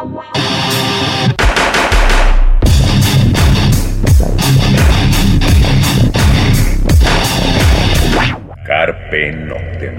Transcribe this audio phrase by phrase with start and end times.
[0.00, 0.16] Carpe
[9.32, 9.94] Noctem.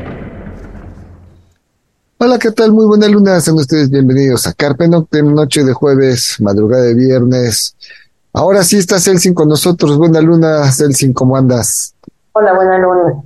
[2.17, 2.71] Hola, ¿qué tal?
[2.71, 3.39] Muy buena luna.
[3.41, 7.75] Sean ustedes bienvenidos a Carpe Noctem, noche de jueves, madrugada de viernes.
[8.33, 9.99] Ahora sí está Celsin con nosotros.
[9.99, 11.93] Buena luna, Celsin, ¿cómo andas?
[12.31, 13.21] Hola, buena luna.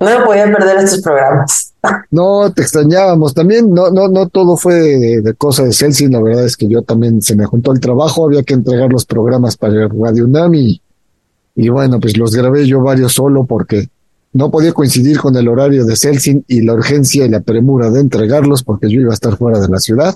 [0.00, 1.73] No me podía perder estos programas.
[2.10, 3.34] No, te extrañábamos.
[3.34, 6.12] También no, no, no todo fue de, cosa de Celsin.
[6.12, 8.26] La verdad es que yo también se me juntó el trabajo.
[8.26, 10.80] Había que entregar los programas para Radio UNAM y,
[11.54, 13.88] y bueno, pues los grabé yo varios solo porque
[14.32, 18.00] no podía coincidir con el horario de Celsin y la urgencia y la premura de
[18.00, 20.14] entregarlos porque yo iba a estar fuera de la ciudad.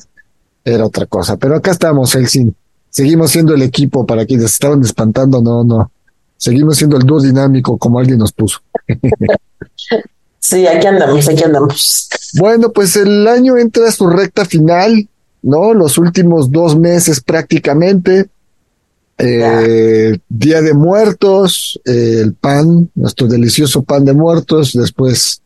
[0.65, 1.37] Era otra cosa.
[1.37, 2.55] Pero acá estamos, Celsin.
[2.91, 5.41] Seguimos siendo el equipo para quienes estaban espantando.
[5.43, 5.91] No, no.
[6.37, 8.61] Seguimos siendo el dúo dinámico como alguien nos puso.
[10.41, 12.09] Sí, aquí andamos, aquí andamos.
[12.39, 15.09] Bueno, pues el año entra a su recta final,
[15.43, 15.75] ¿no?
[15.75, 18.29] Los últimos dos meses prácticamente.
[19.19, 25.43] Eh, Día de Muertos, eh, el pan, nuestro delicioso pan de muertos, después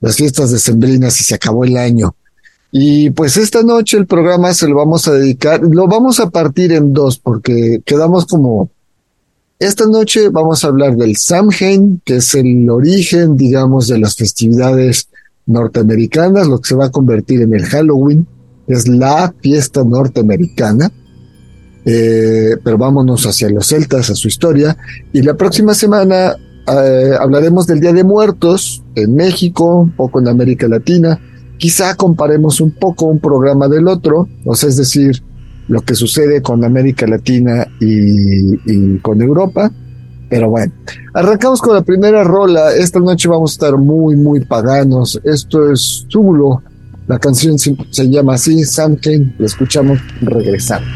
[0.00, 2.14] las fiestas decembrinas y se acabó el año.
[2.70, 6.72] Y pues esta noche el programa se lo vamos a dedicar, lo vamos a partir
[6.72, 8.70] en dos porque quedamos como
[9.58, 15.08] esta noche vamos a hablar del Samhain, que es el origen, digamos, de las festividades
[15.46, 18.26] norteamericanas, lo que se va a convertir en el Halloween,
[18.68, 20.92] es la fiesta norteamericana.
[21.84, 24.76] Eh, pero vámonos hacia los celtas, a su historia.
[25.12, 26.36] Y la próxima semana
[26.66, 31.18] eh, hablaremos del Día de Muertos en México, un poco en América Latina.
[31.56, 35.22] Quizá comparemos un poco un programa del otro, o sea, es decir,
[35.68, 39.70] lo que sucede con América Latina y, con Europa.
[40.30, 40.72] Pero bueno,
[41.14, 42.74] arrancamos con la primera rola.
[42.74, 45.20] Esta noche vamos a estar muy, muy paganos.
[45.24, 46.62] Esto es Zulo.
[47.06, 47.74] La canción se,
[48.10, 49.34] llama así, Samhain.
[49.38, 50.86] La escuchamos regresando.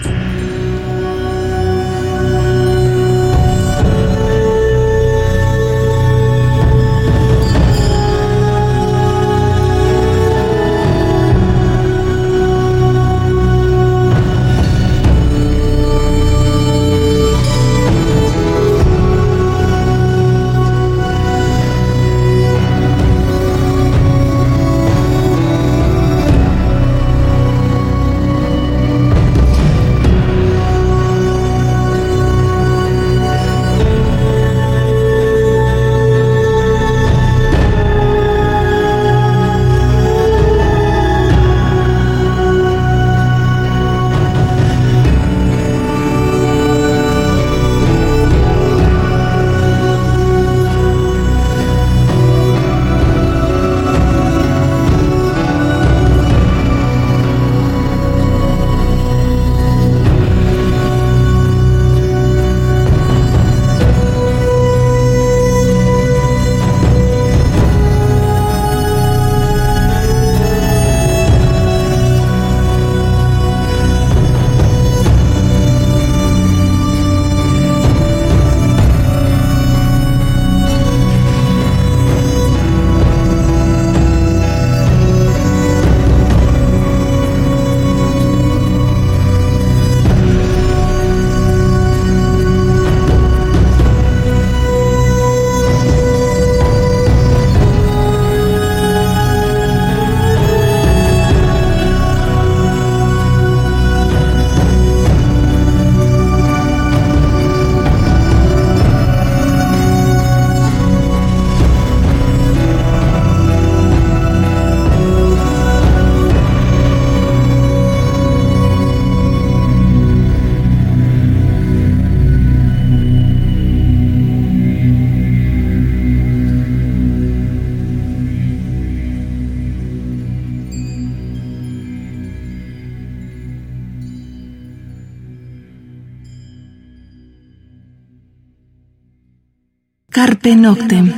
[140.24, 141.12] Carpe Noctem.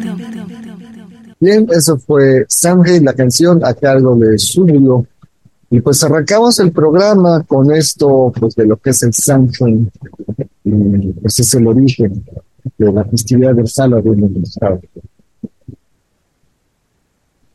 [1.39, 5.05] Bien, eso fue Samhain, la canción a cargo de Zubilo.
[5.69, 9.93] Y pues arrancamos el programa con esto, pues de lo que es el Samhain,
[10.65, 12.25] y pues es el origen
[12.79, 14.81] de la festividad del Halloween en el estado.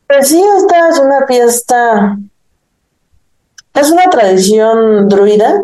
[0.06, 2.18] Pues sí, esta es una fiesta,
[3.74, 5.62] es una tradición druida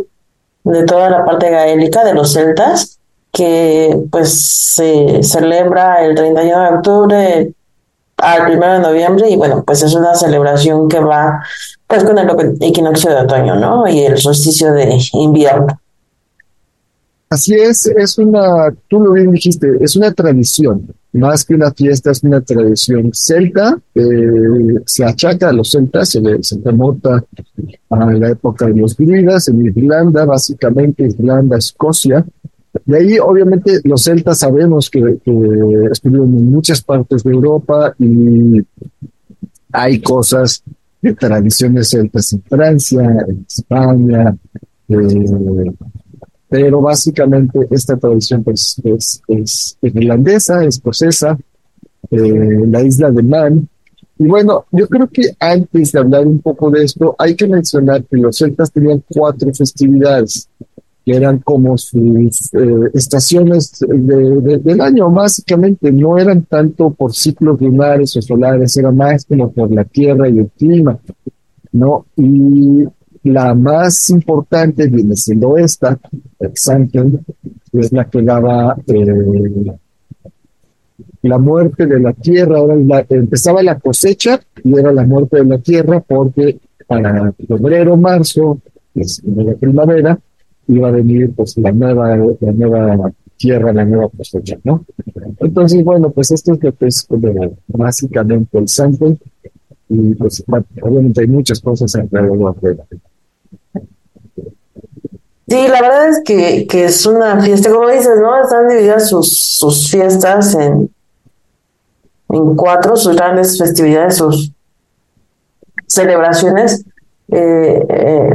[0.64, 2.98] de toda la parte gaélica de los celtas,
[3.36, 7.52] que pues se celebra el 31 de octubre
[8.16, 11.42] al 1 de noviembre y bueno, pues es una celebración que va
[11.86, 12.30] pues con el
[12.62, 13.86] equinoccio de otoño, ¿no?
[13.86, 15.66] Y el solsticio de invierno.
[17.28, 22.12] Así es, es una, tú lo bien dijiste, es una tradición, más que una fiesta,
[22.12, 24.02] es una tradición celta, eh,
[24.86, 27.22] se achaca a los celtas, se, le, se remonta
[27.90, 32.24] a la época de los druidas en Irlanda, básicamente Irlanda, Escocia.
[32.84, 35.32] De ahí, obviamente, los celtas sabemos que, que
[35.90, 38.60] estuvieron en muchas partes de Europa y
[39.72, 40.62] hay cosas
[41.02, 44.36] de tradiciones celtas en Francia, en España,
[44.88, 45.72] eh,
[46.48, 51.36] pero básicamente esta tradición pues, es, es irlandesa, escocesa,
[52.10, 53.68] eh, la isla de Man.
[54.18, 58.04] Y bueno, yo creo que antes de hablar un poco de esto, hay que mencionar
[58.04, 60.48] que los celtas tenían cuatro festividades,
[61.06, 67.60] que eran como sus eh, estaciones de, del año, básicamente, no eran tanto por ciclos
[67.60, 70.98] lunares o solares, era más como por la tierra y el clima,
[71.70, 72.06] ¿no?
[72.16, 72.82] Y
[73.22, 75.96] la más importante viene siendo esta,
[76.40, 77.24] el Samhain,
[77.72, 79.06] es la que daba eh,
[81.22, 82.58] la muerte de la tierra.
[82.58, 86.58] Ahora empezaba la cosecha y era la muerte de la tierra porque
[86.88, 88.58] para febrero, marzo,
[88.92, 90.18] es la primavera,
[90.68, 94.84] iba a venir pues la nueva, la nueva tierra, la nueva cosecha, ¿no?
[95.38, 97.06] Entonces, bueno, pues esto es lo que es
[97.68, 99.18] básicamente el Samhain
[99.88, 100.42] y pues
[100.82, 102.78] obviamente hay muchas cosas alrededor de
[105.48, 108.42] Sí, la verdad es que, que es una fiesta, como dices, ¿no?
[108.42, 110.90] Están divididas sus, sus fiestas en,
[112.30, 114.52] en cuatro, sus grandes festividades, sus
[115.86, 116.84] celebraciones.
[117.28, 118.30] Eh, eh,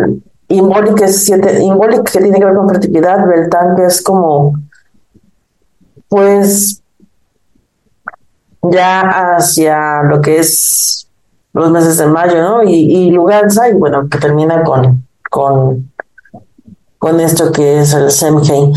[0.55, 4.53] Imbolic es siete, que tiene que ver con fertilidad, Beltán que es como,
[6.07, 6.81] pues,
[8.63, 11.07] ya hacia lo que es
[11.53, 12.63] los meses de mayo, ¿no?
[12.63, 15.91] Y, y Luganza, y bueno, que termina con, con
[17.01, 18.71] con esto que es el Semheim.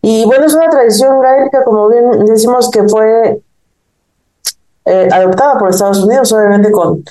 [0.00, 3.42] Y bueno, es una tradición gaélica, como bien decimos, que fue
[4.86, 7.04] eh, adoptada por Estados Unidos, obviamente con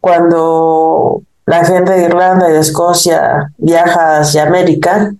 [0.00, 5.14] cuando la gente de Irlanda y de Escocia viaja hacia América,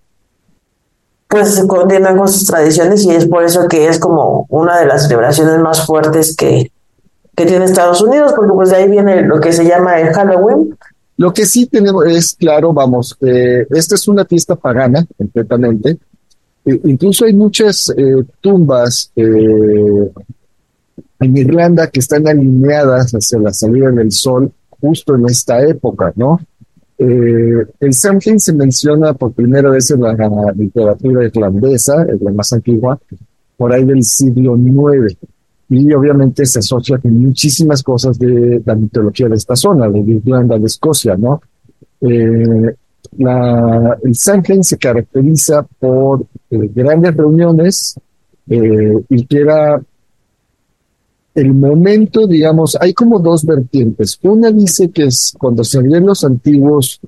[1.29, 5.03] pues continúan con sus tradiciones y es por eso que es como una de las
[5.03, 6.71] celebraciones más fuertes que,
[7.37, 10.77] que tiene Estados Unidos, porque pues de ahí viene lo que se llama el Halloween,
[11.17, 15.99] lo que sí tenemos es claro, vamos, eh, esta es una fiesta pagana completamente.
[16.65, 20.13] E incluso hay muchas eh, tumbas eh,
[21.21, 24.51] en Irlanda que están alineadas hacia la salida del sol
[24.85, 26.39] justo en esta época, ¿no?
[26.97, 30.15] el Samhain se menciona por primera vez en la,
[30.55, 32.99] literatura irlandesa, es la más antigua,
[33.57, 35.17] por ahí del siglo IX
[35.71, 40.59] y obviamente se asocia con muchísimas cosas de la mitología de esta zona, de Irlanda,
[40.59, 41.41] de Escocia, ¿no?
[42.01, 42.75] Eh,
[43.19, 47.99] la, el Samhain se caracteriza por eh, grandes reuniones
[48.49, 49.81] eh, y que era
[51.35, 54.19] el momento, digamos, hay como dos vertientes.
[54.23, 57.01] Una dice que es cuando se abrían los antiguos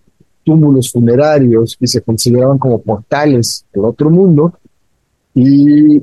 [0.43, 4.55] túmulos funerarios y se consideraban como portales del otro mundo,
[5.35, 6.01] y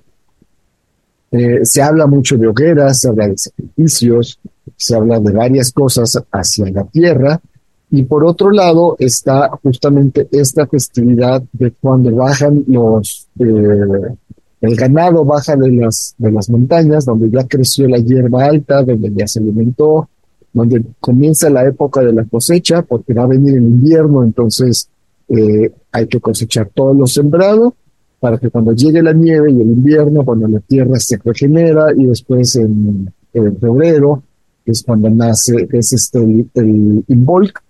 [1.32, 4.40] eh, se habla mucho de hogueras, se habla de sacrificios,
[4.76, 7.42] se habla de varias cosas hacia la tierra.
[7.90, 14.16] Y por otro lado está justamente esta festividad de cuando bajan los, eh,
[14.64, 19.12] el ganado baja de las, de las montañas, donde ya creció la hierba alta, donde
[19.14, 20.08] ya se alimentó,
[20.54, 24.88] donde comienza la época de la cosecha, porque va a venir el invierno, entonces
[25.28, 27.76] eh, hay que cosechar todo lo sembrado
[28.22, 32.06] para que cuando llegue la nieve y el invierno, cuando la tierra se regenera y
[32.06, 34.24] después en, febrero,
[34.64, 37.62] que es cuando nace, es este el, Involk,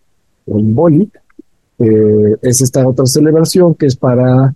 [0.45, 1.09] o Imbolic,
[1.79, 4.53] eh, es esta otra celebración que es para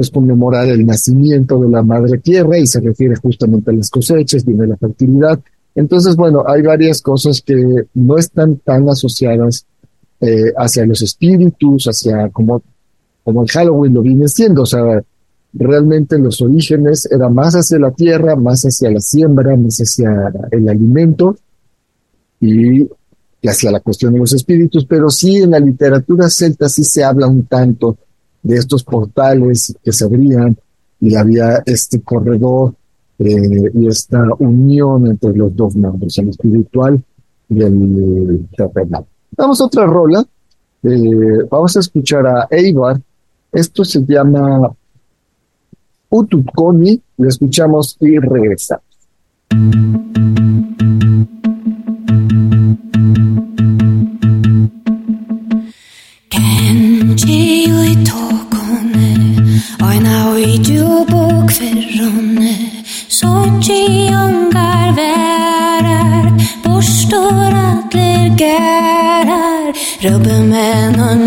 [0.00, 4.46] pues, conmemorar el nacimiento de la madre tierra y se refiere justamente a las cosechas,
[4.46, 5.38] viene la fertilidad.
[5.74, 9.66] Entonces, bueno, hay varias cosas que no están tan asociadas
[10.22, 12.62] eh, hacia los espíritus, hacia como,
[13.22, 15.02] como el Halloween lo viene siendo, o sea,
[15.52, 20.66] realmente los orígenes era más hacia la tierra, más hacia la siembra, más hacia el
[20.66, 21.36] alimento.
[22.40, 22.88] Y
[23.46, 27.26] hacia la cuestión de los espíritus, pero sí en la literatura celta sí se habla
[27.26, 27.98] un tanto
[28.42, 30.56] de estos portales que se abrían
[31.00, 32.74] y había este corredor
[33.18, 37.02] eh, y esta unión entre los dos mundos, el espiritual
[37.48, 39.04] y el terrenal.
[39.36, 40.24] Vamos a otra rola.
[40.82, 43.00] Eh, vamos a escuchar a Eibar.
[43.52, 44.72] Esto se llama
[46.08, 47.00] Utukoni.
[47.18, 48.84] Lo escuchamos y regresamos.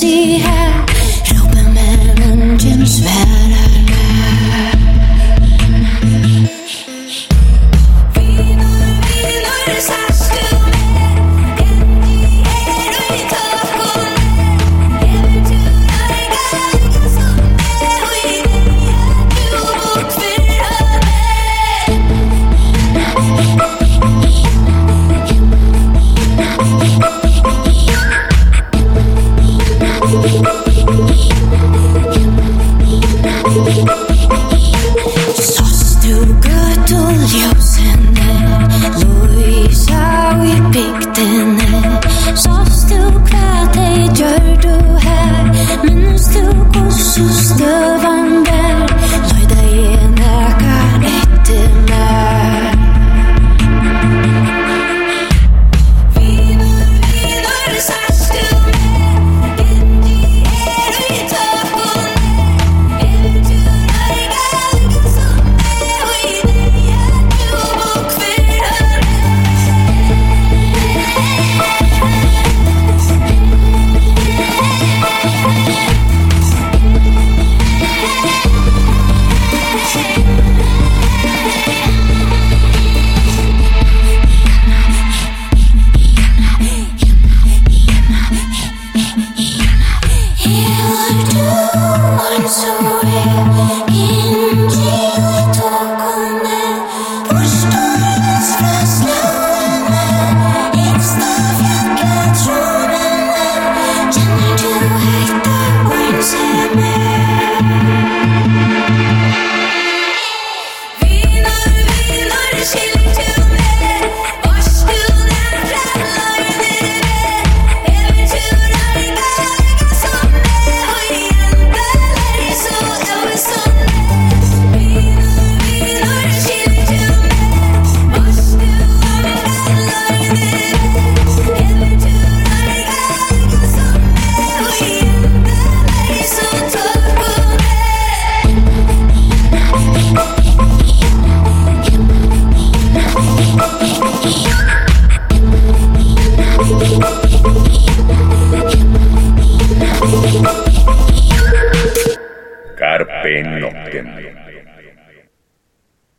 [0.00, 0.90] she had.
[1.22, 2.56] Helpen met een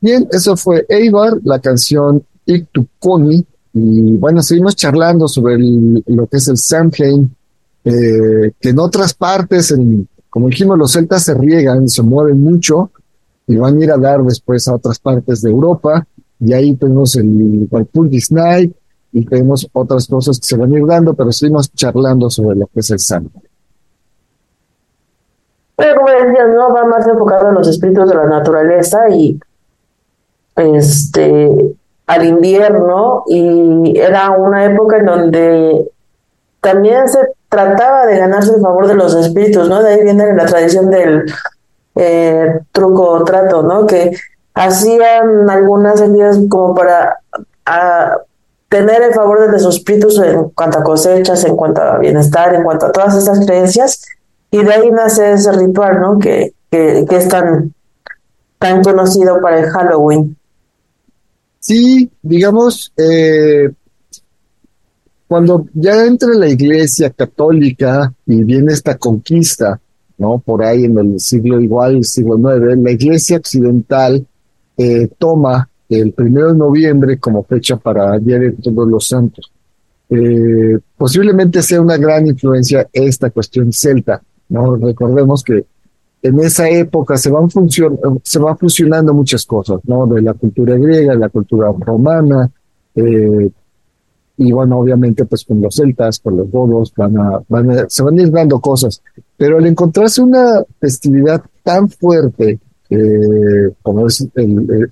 [0.06, 3.44] Bien, eso fue Eibar, la canción Iktukoni.
[3.74, 7.36] Y bueno, seguimos charlando sobre lo que es el Samhain,
[7.84, 12.92] eh, que en otras partes, en, como dijimos, los celtas se riegan, se mueven mucho
[13.48, 16.06] y van a ir a dar después a otras partes de Europa.
[16.40, 18.76] Y ahí tenemos el Walpurgis Night
[19.12, 22.68] y tenemos otras cosas que se van a ir dando, pero seguimos charlando sobre lo
[22.68, 23.42] que es el Samhain.
[25.76, 29.40] Pero como decías, no va más enfocado en los espíritus de la naturaleza y
[30.56, 31.76] este,
[32.08, 35.92] al invierno y era una época en donde
[36.62, 37.20] también se
[37.50, 39.82] trataba de ganarse el favor de los espíritus, ¿no?
[39.82, 41.26] De ahí viene la tradición del
[41.96, 43.86] eh, truco trato, ¿no?
[43.86, 44.12] Que
[44.54, 47.20] hacían algunas heridas como para
[48.70, 52.64] tener el favor de los espíritus en cuanto a cosechas, en cuanto a bienestar, en
[52.64, 54.02] cuanto a todas esas creencias,
[54.52, 56.20] y de ahí nace ese ritual, ¿no?
[56.20, 57.74] Que, que, que es tan,
[58.60, 60.38] tan conocido para el Halloween.
[61.68, 63.72] Sí, digamos, eh,
[65.26, 69.82] cuando ya entra la iglesia católica y viene esta conquista,
[70.20, 70.38] ¿no?
[70.38, 74.28] Por ahí en el siglo igual, el siglo IX, la iglesia occidental
[74.78, 79.52] eh, toma el primero de noviembre como fecha para Día de Todos los Santos.
[80.08, 84.76] Eh, posiblemente sea una gran influencia esta cuestión celta, ¿no?
[84.76, 85.66] Recordemos que
[86.26, 87.48] en esa época se van,
[88.24, 90.08] se van fusionando muchas cosas, ¿no?
[90.08, 92.50] De la cultura griega, la cultura romana,
[92.96, 93.52] eh,
[94.38, 98.18] y bueno, obviamente pues con los celtas, con los godos, van a, van se van
[98.18, 99.04] a ir dando cosas,
[99.38, 104.28] pero al encontrarse una festividad tan fuerte eh, como es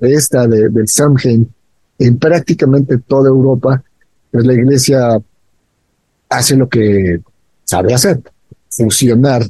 [0.02, 1.52] esta del Samhain
[1.98, 3.84] en prácticamente toda Europa,
[4.32, 5.20] pues la iglesia
[6.30, 7.22] hace lo que
[7.64, 8.22] sabe hacer,
[8.70, 9.44] fusionar,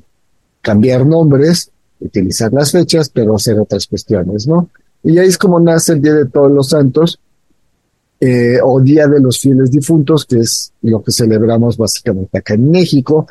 [0.62, 1.73] cambiar nombres,
[2.04, 4.70] utilizar las fechas, pero hacer otras cuestiones, ¿no?
[5.04, 7.20] Y ahí es como nace el Día de Todos los Santos,
[8.20, 12.72] eh, o Día de los Fieles Difuntos, que es lo que celebramos básicamente acá en
[12.72, 13.28] México,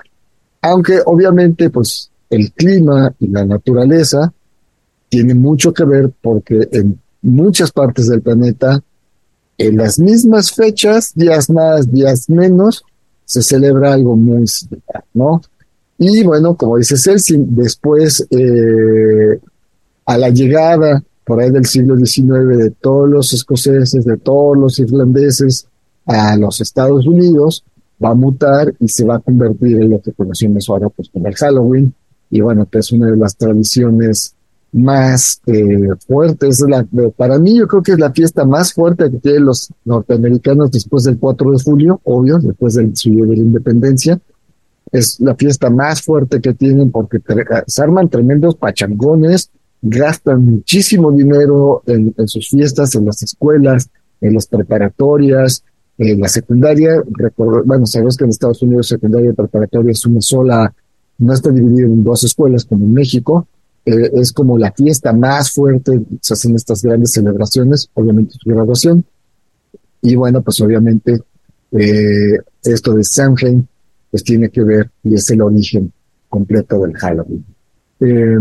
[0.61, 4.33] aunque obviamente pues el clima y la naturaleza
[5.09, 8.83] tienen mucho que ver porque en muchas partes del planeta,
[9.59, 12.85] en las mismas fechas, días más, días menos,
[13.25, 15.41] se celebra algo muy similar, ¿no?
[16.05, 19.39] Y bueno, como dice Celsi, después, eh,
[20.05, 24.81] a la llegada por ahí del siglo XIX de todos los escoceses, de todos los
[24.81, 25.69] irlandeses
[26.05, 27.63] a los Estados Unidos,
[28.05, 31.29] va a mutar y se va a convertir en lo que conocemos ahora pues como
[31.29, 31.95] el Halloween.
[32.31, 34.35] Y bueno, que es una de las tradiciones
[34.73, 36.65] más eh, fuertes.
[36.69, 36.85] La,
[37.17, 41.05] para mí yo creo que es la fiesta más fuerte que tienen los norteamericanos después
[41.05, 44.21] del 4 de julio, obvio, después del suyo de la independencia.
[44.93, 47.19] Es la fiesta más fuerte que tienen porque
[47.67, 53.89] se arman tremendos pachangones, gastan muchísimo dinero en, sus fiestas, en las escuelas,
[54.21, 55.65] en las preparatorias,
[55.99, 57.03] en la secundaria.
[57.65, 60.73] bueno, sabes que en Estados Unidos secundaria y preparatoria es una sola,
[61.19, 63.49] no está dividido en dos escuelas como en México.
[63.85, 69.05] Eh, es como la fiesta más fuerte, se hacen estas grandes celebraciones, obviamente su graduación.
[70.03, 71.21] Y bueno, pues obviamente
[71.73, 73.67] eh, esto de Samhain
[74.13, 75.91] pues tiene que ver y es el origen
[76.29, 77.45] completo del Halloween.
[77.99, 78.39] Eh,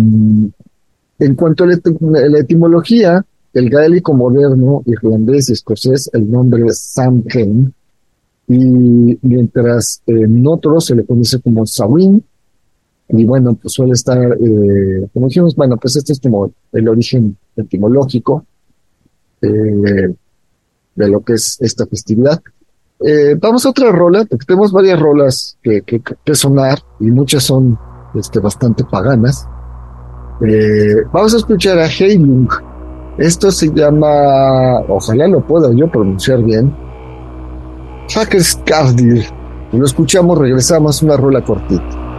[1.19, 7.73] en cuanto a la, etimología, el gaélico moderno, irlandés y escocés, el nombre es Samhain,
[8.47, 12.21] y mientras en otros se le conoce como Samhain,
[13.09, 17.37] y bueno, pues suele estar, eh, como dijimos, bueno, pues este es como el origen
[17.55, 18.45] etimológico
[19.41, 20.15] eh,
[20.95, 22.41] de lo que es esta festividad.
[23.03, 27.77] Eh, vamos a otra rola, porque tenemos varias rolas que, que, sonar y muchas son
[28.13, 29.47] este, bastante paganas.
[30.45, 32.49] Eh, vamos a escuchar a Heilung.
[33.17, 36.73] Esto se llama, ojalá lo pueda yo pronunciar bien,
[38.13, 39.25] Hackers Cardir.
[39.71, 42.10] Lo escuchamos, regresamos, una rola cortita.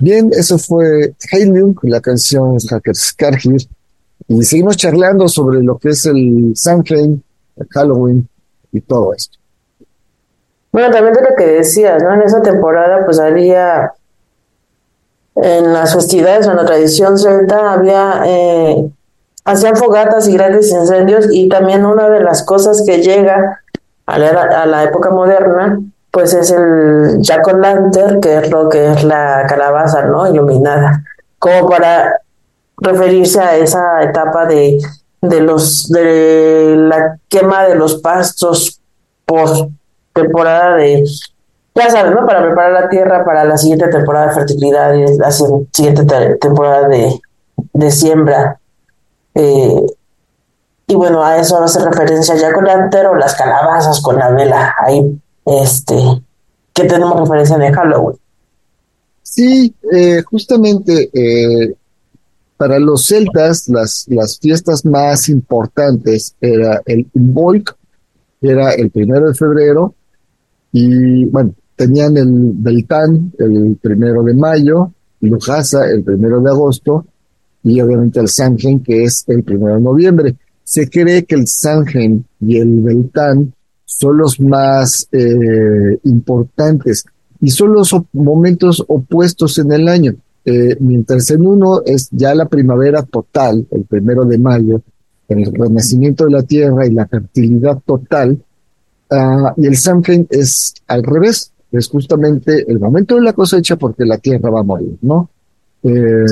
[0.00, 3.68] Bien, eso fue Heilium, la canción Hacker Skargir.
[4.28, 7.22] Y seguimos charlando sobre lo que es el Samhain,
[7.56, 8.28] el Halloween
[8.72, 9.38] y todo esto.
[10.70, 12.14] Bueno, también de lo que decías, ¿no?
[12.14, 13.92] En esa temporada pues había
[15.34, 18.90] en las festividades o en la tradición celta había eh,
[19.44, 23.62] hacían fogatas y grandes incendios y también una de las cosas que llega
[24.04, 28.68] a la, a la época moderna pues es el jack o lantern que es lo
[28.68, 31.04] que es la calabaza no iluminada
[31.38, 32.20] como para
[32.78, 34.78] referirse a esa etapa de
[35.20, 38.80] de los de la quema de los pastos
[39.26, 39.68] por
[40.14, 41.04] temporada de
[41.78, 42.26] ya sabes, ¿no?
[42.26, 46.04] Para preparar la tierra para la siguiente temporada de fertilidad y la siguiente
[46.40, 47.20] temporada de,
[47.72, 48.58] de siembra.
[49.34, 49.86] Eh,
[50.88, 54.74] y bueno, a eso hace referencia ya con o las calabazas con la vela.
[54.84, 55.20] Ahí,
[55.62, 55.94] este,
[56.72, 58.18] que tenemos referencia de Halloween.
[59.22, 61.74] Sí, eh, justamente eh,
[62.56, 67.76] para los celtas las, las fiestas más importantes era el Volk,
[68.40, 69.94] era el primero de febrero,
[70.72, 77.04] y bueno, tenían el Beltán el primero de mayo, Lujasa el primero de agosto
[77.64, 80.36] y obviamente el Samhain que es el primero de noviembre.
[80.62, 83.52] Se cree que el Samhain y el Beltán
[83.90, 87.06] son los más eh, importantes
[87.40, 90.14] y son los momentos opuestos en el año.
[90.44, 94.82] Eh, mientras en uno es ya la primavera total, el primero de mayo,
[95.26, 98.38] el renacimiento de la tierra y la fertilidad total,
[99.10, 104.04] uh, y el Samhain es al revés, es justamente el momento de la cosecha porque
[104.04, 105.30] la tierra va a morir, ¿no?
[105.82, 106.26] Eh,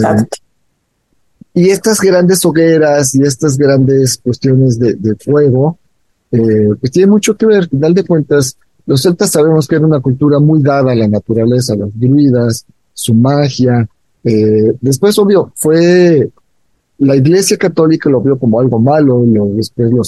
[1.55, 5.79] y estas grandes hogueras y estas grandes cuestiones de, fuego,
[6.33, 9.87] eh, pues tiene mucho que ver, al final de cuentas, los celtas sabemos que era
[9.87, 13.89] una cultura muy dada a la naturaleza, a las druidas, su magia.
[14.23, 16.31] Eh, después, obvio, fue
[16.99, 20.03] la Iglesia Católica lo vio como algo malo, lo, después lo,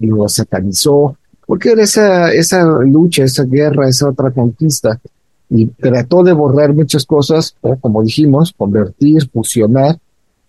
[0.00, 5.00] lo satanizó, porque era esa, esa lucha, esa guerra, esa otra conquista,
[5.50, 9.98] y trató de borrar muchas cosas, o como dijimos, convertir, fusionar,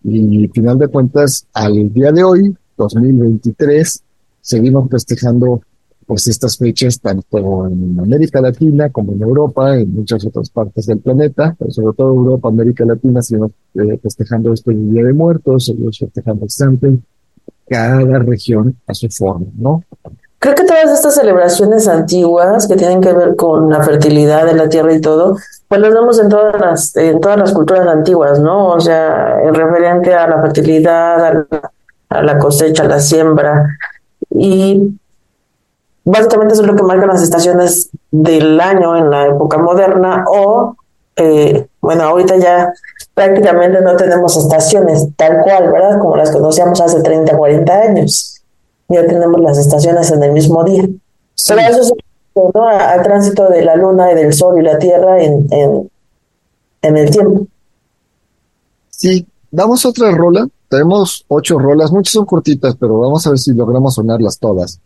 [0.03, 4.03] y final de cuentas, al día de hoy, 2023,
[4.41, 5.62] seguimos festejando
[6.06, 10.97] pues estas fechas tanto en América Latina como en Europa, en muchas otras partes del
[10.99, 15.99] planeta, pero sobre todo Europa, América Latina, seguimos eh, festejando este Día de Muertos, seguimos
[15.99, 16.47] festejando
[16.82, 17.04] el
[17.69, 19.84] cada región a su forma, ¿no?
[20.39, 24.69] Creo que todas estas celebraciones antiguas que tienen que ver con la fertilidad de la
[24.69, 25.36] tierra y todo,
[25.67, 28.69] pues las vemos en todas las, en todas las culturas antiguas, ¿no?
[28.69, 31.25] O sea, en referente a la fertilidad,
[32.10, 33.67] a la, cosecha, a la siembra.
[34.31, 34.97] Y
[36.03, 40.75] básicamente eso es lo que marcan las estaciones del año en la época moderna o,
[41.15, 42.73] eh, bueno, ahorita ya
[43.13, 45.99] prácticamente no tenemos estaciones tal cual, ¿verdad?
[45.99, 48.39] Como las conocíamos hace 30, 40 años
[48.89, 50.83] ya tenemos las estaciones en el mismo día.
[51.47, 51.93] Pero eso es
[52.35, 52.67] ¿no?
[52.67, 55.89] al tránsito de la luna y del sol y la tierra en, en,
[56.81, 57.45] en el tiempo.
[58.89, 60.47] Sí, damos otra rola.
[60.67, 64.79] Tenemos ocho rolas, muchas son cortitas, pero vamos a ver si logramos sonarlas todas.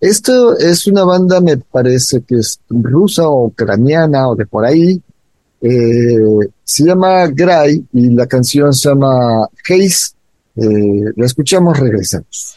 [0.00, 5.00] Esto es una banda, me parece que es rusa o ucraniana o de por ahí.
[5.60, 6.16] Eh,
[6.64, 10.14] se llama Gray y la canción se llama Haze.
[10.56, 12.56] Eh, la escuchamos, regresamos.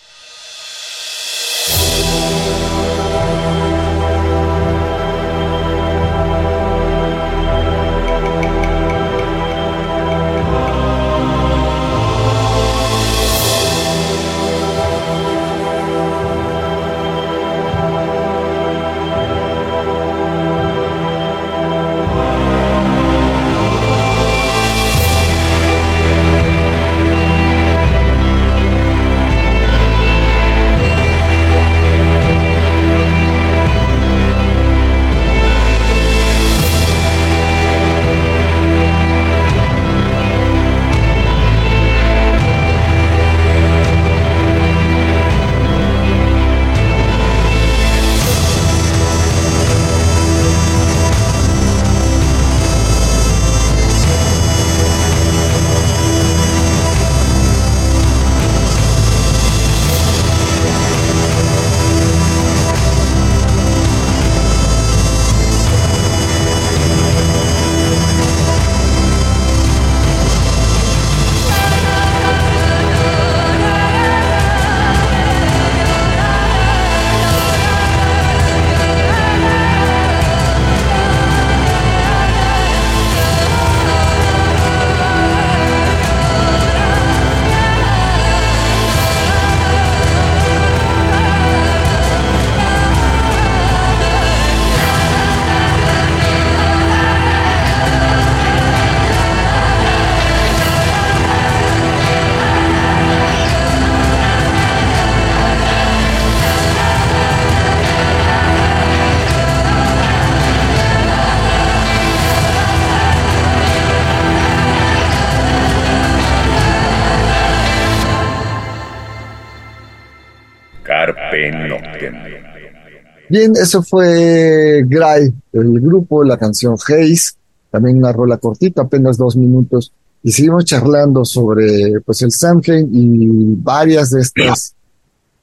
[123.34, 127.32] Bien, eso fue Gray, el grupo, la canción Haze,
[127.72, 129.92] también una rola cortita, apenas dos minutos,
[130.22, 134.76] y seguimos charlando sobre pues el Samhain y varias de estas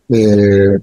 [0.09, 0.79] eh,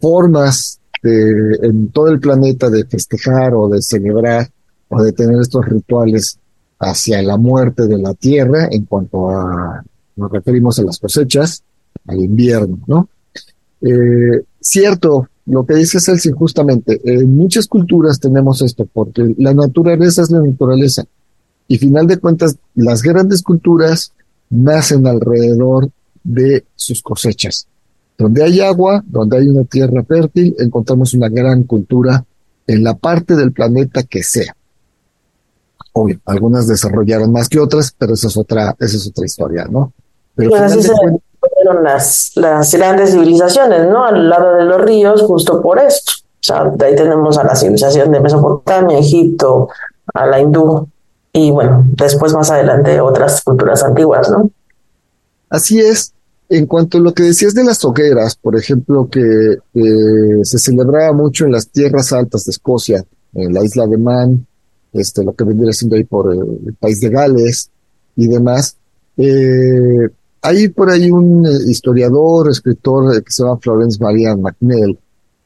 [0.00, 4.50] formas de, en todo el planeta de festejar o de celebrar
[4.88, 6.36] o de tener estos rituales
[6.80, 9.84] hacia la muerte de la tierra en cuanto a,
[10.16, 11.62] nos referimos a las cosechas,
[12.08, 13.08] al invierno, ¿no?
[13.82, 20.22] Eh, cierto, lo que dice Celsi justamente, en muchas culturas tenemos esto, porque la naturaleza
[20.22, 21.04] es la naturaleza.
[21.66, 24.12] Y final de cuentas, las grandes culturas
[24.48, 25.90] nacen alrededor
[26.22, 27.66] de sus cosechas.
[28.16, 32.24] Donde hay agua, donde hay una tierra fértil, encontramos una gran cultura
[32.66, 34.54] en la parte del planeta que sea.
[35.92, 39.92] Obvio, algunas desarrollaron más que otras, pero esa es otra, esa es otra historia, ¿no?
[40.36, 40.92] Pero así se
[41.62, 44.04] fueron las, las grandes civilizaciones, ¿no?
[44.04, 46.12] Al lado de los ríos, justo por esto.
[46.40, 49.68] O sea, de ahí tenemos a la civilización de Mesopotamia, Egipto,
[50.14, 50.88] a la hindú,
[51.32, 54.50] y bueno, después más adelante otras culturas antiguas, ¿no?
[55.48, 56.12] Así es.
[56.48, 59.58] En cuanto a lo que decías de las hogueras, por ejemplo, que
[60.42, 64.46] se celebraba mucho en las tierras altas de Escocia, en la isla de Man,
[64.92, 67.70] este, lo que vendría siendo ahí por el, país de Gales
[68.16, 68.76] y demás.
[69.16, 70.08] Eh,
[70.42, 74.98] hay por ahí un eh, historiador, escritor eh, que se llama Florence Maria McNeil,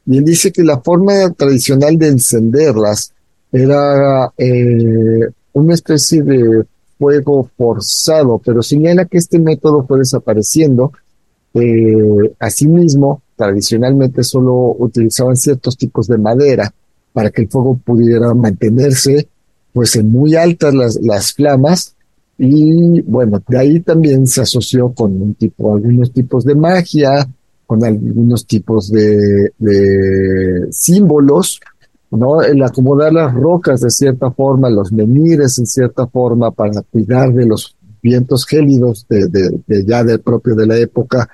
[0.05, 3.11] y él dice que la forma tradicional de encenderlas
[3.51, 6.65] era eh, una especie de
[6.97, 10.91] fuego forzado, pero señala que este método fue desapareciendo.
[11.53, 16.71] Eh, asimismo, tradicionalmente solo utilizaban ciertos tipos de madera
[17.13, 19.27] para que el fuego pudiera mantenerse
[19.73, 21.94] pues en muy altas las, las flamas
[22.37, 27.27] y bueno, de ahí también se asoció con un tipo, algunos tipos de magia,
[27.65, 31.59] con algunos tipos de, de símbolos,
[32.11, 32.41] ¿no?
[32.41, 37.45] El acomodar las rocas de cierta forma, los menires en cierta forma para cuidar de
[37.45, 41.27] los vientos gélidos de, de, de ya del propio de la época,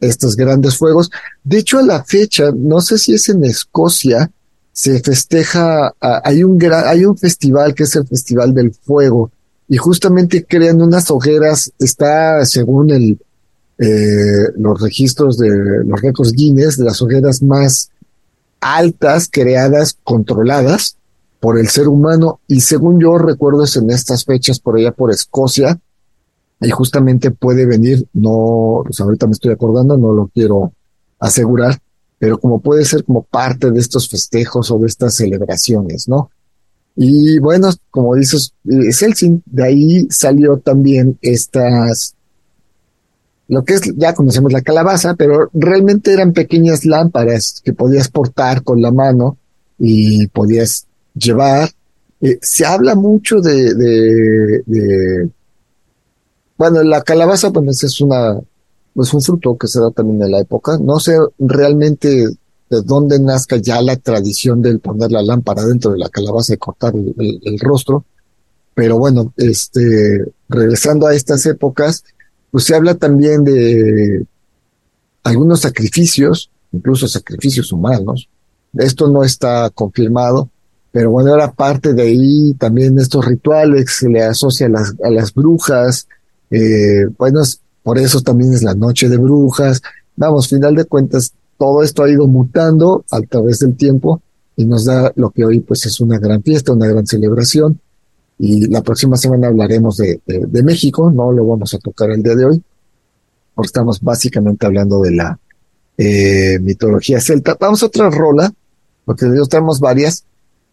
[0.00, 1.10] estos grandes fuegos.
[1.42, 4.30] De hecho, a la fecha, no sé si es en Escocia,
[4.72, 9.30] se festeja, hay un hay un festival que es el Festival del Fuego
[9.68, 13.18] y justamente crean unas hogueras, está según el
[13.76, 15.48] eh, los registros de
[15.84, 17.90] los récords Guinness, de las hogueras más
[18.60, 20.96] altas, creadas, controladas
[21.40, 25.10] por el ser humano y según yo recuerdo es en estas fechas por allá por
[25.10, 25.78] Escocia
[26.60, 30.72] y justamente puede venir, no, pues ahorita me estoy acordando, no lo quiero
[31.18, 31.78] asegurar,
[32.18, 36.30] pero como puede ser como parte de estos festejos o de estas celebraciones, ¿no?
[36.96, 38.52] Y bueno, como dices,
[38.92, 42.14] Celsin, de ahí salió también estas,
[43.48, 48.62] lo que es, ya conocemos la calabaza, pero realmente eran pequeñas lámparas que podías portar
[48.62, 49.36] con la mano
[49.78, 51.70] y podías llevar.
[52.20, 55.30] Eh, se habla mucho de, de, de,
[56.56, 58.38] bueno, la calabaza, pues es una,
[58.94, 60.78] pues un fruto que se da también en la época.
[60.78, 62.28] No sé realmente
[62.74, 66.58] de dónde nazca ya la tradición del poner la lámpara dentro de la calabaza y
[66.58, 68.04] cortar el, rostro.
[68.74, 72.04] Pero bueno, este, regresando a estas épocas,
[72.50, 74.26] pues se habla también de
[75.22, 78.28] algunos sacrificios, incluso sacrificios humanos.
[78.74, 80.50] Esto no está confirmado,
[80.90, 85.34] pero bueno, era parte de ahí también estos rituales que se le asocia a las,
[85.34, 86.08] brujas.
[86.50, 87.42] Eh, bueno,
[87.82, 89.82] por eso también es la noche de brujas.
[90.16, 94.20] Vamos, final de cuentas, todo esto ha ido mutando a través del tiempo
[94.56, 97.80] y nos da lo que hoy pues es una gran fiesta, una gran celebración.
[98.38, 102.34] Y la próxima semana hablaremos de, de, México, no lo vamos a tocar el día
[102.34, 102.62] de hoy,
[103.54, 105.38] porque estamos básicamente hablando de la
[105.96, 107.56] eh, mitología celta.
[107.58, 108.52] Vamos a otra rola,
[109.04, 110.24] porque tenemos varias.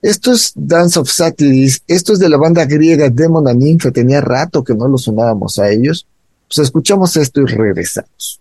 [0.02, 4.20] Esto es Dance of Satyrs, esto es de la banda griega Demon and Nymph, tenía
[4.20, 6.08] rato que no lo sonábamos a ellos.
[6.48, 8.40] Pues escuchamos esto y regresamos.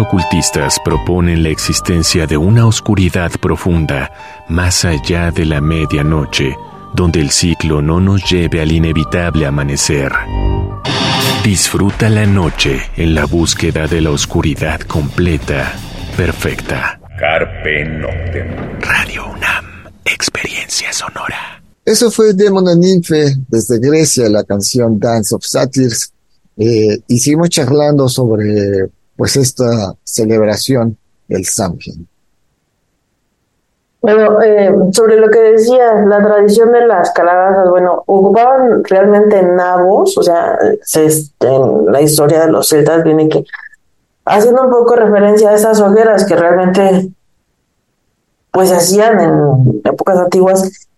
[0.00, 4.10] Ocultistas proponen la existencia de una oscuridad profunda
[4.48, 6.56] más allá de la medianoche,
[6.94, 10.12] donde el ciclo no nos lleve al inevitable amanecer.
[11.44, 15.74] Disfruta la noche en la búsqueda de la oscuridad completa,
[16.16, 17.00] perfecta.
[17.18, 18.80] Carpe Noctem.
[18.80, 19.64] Radio UNAM,
[20.04, 21.62] experiencia sonora.
[21.84, 26.12] Eso fue Demon and Nymphe desde Grecia, la canción Dance of Satyrs.
[26.56, 30.96] Eh, y seguimos charlando sobre pues esta celebración
[31.28, 32.06] del Samhain.
[34.00, 40.16] Bueno, eh, sobre lo que decía, la tradición de las calabazas, bueno, ocupaban realmente nabos,
[40.16, 41.06] o sea, se,
[41.40, 43.44] en la historia de los celtas viene que,
[44.24, 47.10] haciendo un poco referencia a esas hogueras que realmente
[48.52, 50.88] pues hacían en épocas antiguas,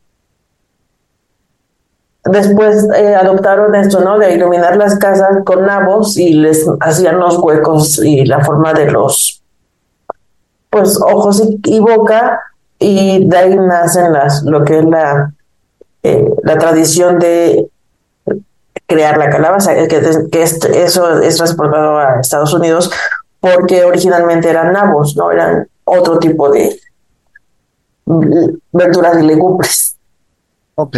[2.31, 4.19] después eh, adoptaron esto, ¿no?
[4.19, 8.91] De iluminar las casas con nabos y les hacían los huecos y la forma de
[8.91, 9.43] los,
[10.71, 12.41] pues, ojos y, boca
[12.79, 15.33] y de ahí nacen las, lo que es la,
[16.03, 17.69] eh, la tradición de
[18.87, 20.01] crear la calabaza, que,
[20.31, 22.91] que eso es transportado a Estados Unidos
[23.41, 26.81] porque originalmente eran nabos, no eran otro tipo de
[28.73, 29.97] verduras y legumbres.
[30.75, 30.97] Ok.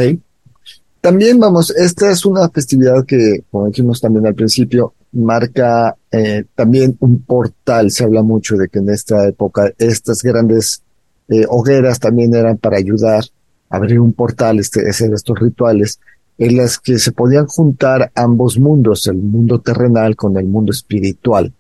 [1.01, 6.96] También vamos, esta es una festividad que, como dijimos también al principio, marca eh, también
[7.01, 7.90] un portal.
[7.90, 10.82] Se habla mucho de que en esta época estas grandes
[11.28, 13.24] eh, hogueras también eran para ayudar
[13.70, 16.01] a abrir un portal, este, hacer estos rituales,
[16.36, 21.53] en las que se podían juntar ambos mundos, el mundo terrenal con el mundo espiritual.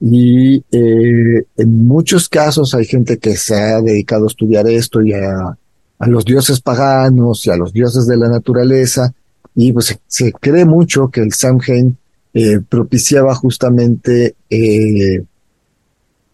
[0.00, 5.14] Y eh, en muchos casos hay gente que se ha dedicado a estudiar esto y
[5.14, 5.56] a
[6.04, 9.14] a los dioses paganos y a los dioses de la naturaleza,
[9.54, 11.96] y pues se, cree mucho que el Samhain
[12.34, 15.24] eh, propiciaba justamente eh,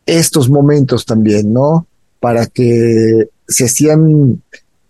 [0.06, 1.86] estos momentos también, ¿no?
[2.18, 4.42] Para que se hacían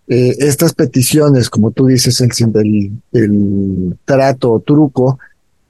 [0.07, 5.19] eh, estas peticiones, como tú dices, el, el, trato o truco,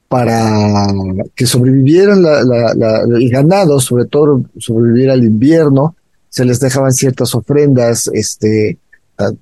[0.07, 0.87] para
[1.35, 5.95] que sobrevivieran la, la, el ganado, sobre todo sobrevivir al invierno,
[6.29, 8.77] se les dejaban ciertas ofrendas, este,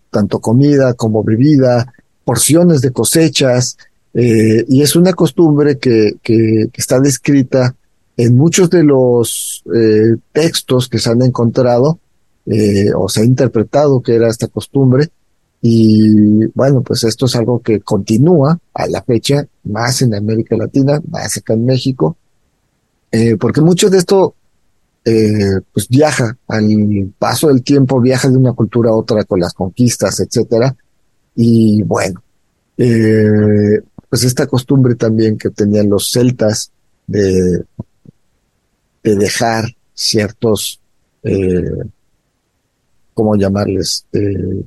[0.09, 3.77] tanto comida como bebida, porciones de cosechas,
[4.13, 7.75] eh, y es una costumbre que, que, está descrita
[8.17, 11.99] en muchos de los eh, textos que se han encontrado
[12.45, 15.09] eh, o se ha interpretado que era esta costumbre.
[15.61, 21.01] Y bueno, pues esto es algo que continúa a la fecha, más en América Latina,
[21.09, 22.15] más acá en México,
[23.39, 24.35] porque mucho de esto
[25.05, 29.53] eh, pues viaja al paso del tiempo, viaja de una cultura a otra con las
[29.53, 30.75] conquistas, etcétera.
[31.35, 32.21] Y bueno,
[32.77, 36.71] eh, pues esta costumbre también que tenían los celtas
[37.07, 37.63] de,
[39.03, 40.79] de dejar ciertos,
[41.23, 41.71] eh,
[43.13, 44.05] ¿cómo llamarles?
[44.13, 44.63] Eh,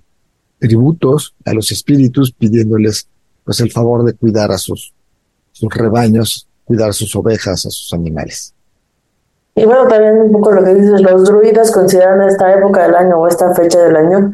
[0.59, 3.09] tributos a los espíritus pidiéndoles
[3.45, 4.93] pues el favor de cuidar a sus,
[5.51, 8.55] sus rebaños, cuidar sus ovejas, a sus animales.
[9.55, 13.19] Y bueno, también un poco lo que dices, los druidas consideran esta época del año
[13.19, 14.33] o esta fecha del año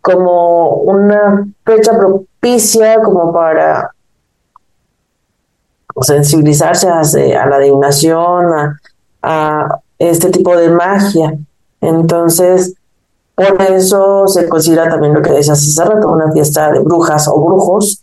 [0.00, 3.92] como una fecha propicia como para
[6.00, 8.46] sensibilizarse a, la adivinación,
[9.22, 11.36] a, este tipo de magia.
[11.80, 12.74] Entonces,
[13.34, 17.40] por eso se considera también lo que decías hace rato, una fiesta de brujas o
[17.44, 18.02] brujos.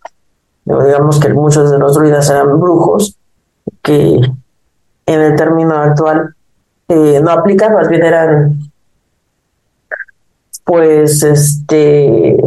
[0.66, 3.18] Digamos que muchos de los druidas eran brujos,
[3.82, 4.20] que
[5.06, 6.35] en el término actual
[6.88, 8.60] eh, no aplica, más bien eran
[10.64, 12.38] pues este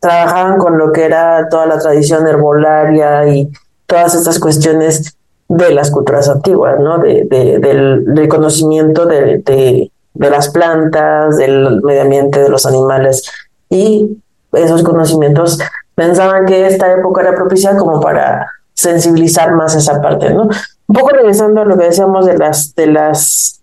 [0.00, 3.50] trabajaban con lo que era toda la tradición herbolaria y
[3.86, 5.16] todas estas cuestiones
[5.48, 6.98] de las culturas antiguas, ¿no?
[6.98, 9.90] De, del, conocimiento de, de,
[10.30, 13.28] las plantas, del medio ambiente, de los animales.
[13.70, 14.18] Y
[14.52, 15.58] esos conocimientos
[15.94, 18.46] pensaban que esta época era propicia como para
[18.78, 20.42] sensibilizar más esa parte, ¿no?
[20.42, 23.60] Un poco regresando a lo que decíamos de las, de las,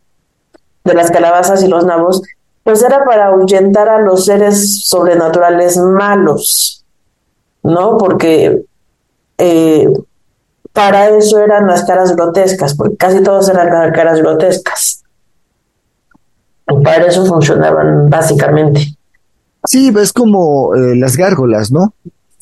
[0.83, 2.21] de las calabazas y los nabos,
[2.63, 6.83] pues era para ahuyentar a los seres sobrenaturales malos,
[7.63, 7.97] ¿no?
[7.97, 8.65] Porque
[9.37, 9.87] eh,
[10.73, 15.01] para eso eran las caras grotescas, porque casi todos eran caras grotescas.
[16.83, 18.97] Para eso funcionaban básicamente.
[19.65, 21.93] Sí, ves como eh, las gárgolas, ¿no?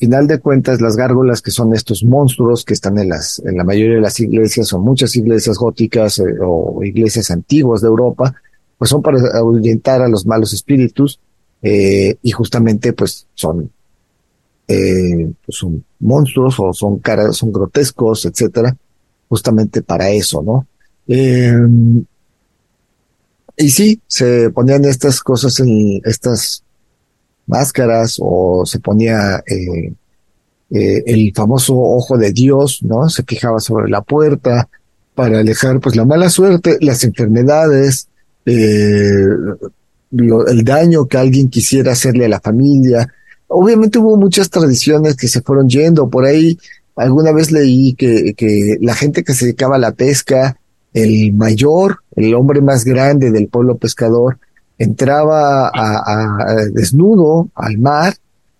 [0.04, 3.64] Final de cuentas, las gárgolas, que son estos monstruos que están en las, en la
[3.64, 8.34] mayoría de las iglesias o muchas iglesias góticas eh, o iglesias antiguas de Europa,
[8.76, 11.18] pues son para ahuyentar a los malos espíritus,
[11.62, 13.70] eh, y justamente pues son,
[14.68, 18.76] eh, pues son monstruos o son caras, son grotescos, etcétera,
[19.30, 20.66] justamente para eso, ¿no?
[21.08, 22.04] Em,
[23.56, 26.63] y sí, se ponían estas cosas en estas
[27.46, 29.92] máscaras o se ponía eh,
[30.70, 33.08] eh, el famoso ojo de Dios, ¿no?
[33.08, 34.68] Se fijaba sobre la puerta
[35.14, 38.08] para alejar pues la mala suerte, las enfermedades,
[38.46, 39.26] eh,
[40.10, 43.08] el daño que alguien quisiera hacerle a la familia.
[43.48, 46.08] Obviamente hubo muchas tradiciones que se fueron yendo.
[46.08, 46.58] Por ahí
[46.96, 50.58] alguna vez leí que, que la gente que se dedicaba a la pesca,
[50.92, 54.38] el mayor, el hombre más grande del pueblo pescador,
[54.78, 58.14] entraba a, desnudo al mar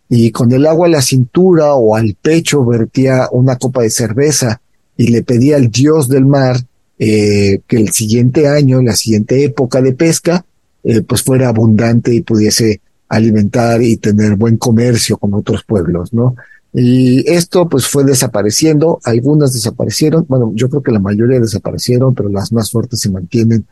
[0.08, 4.60] y con el agua a la cintura o al pecho vertía una copa de cerveza
[4.96, 6.56] y le pedía al dios del mar
[6.98, 10.44] eh, que el siguiente año, la siguiente época de pesca,
[10.84, 16.36] eh, pues fuera abundante y pudiese alimentar y tener buen comercio con otros pueblos, ¿no?
[16.72, 22.28] Y esto pues fue desapareciendo, algunas desaparecieron, bueno, yo creo que la mayoría desaparecieron, pero
[22.28, 23.64] las más fuertes se mantienen